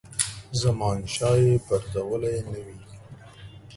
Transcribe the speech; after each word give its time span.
زمانشاه 0.61 1.37
یې 1.45 1.55
پرزولی 1.67 2.37
نه 2.51 2.59
وي. 2.65 2.77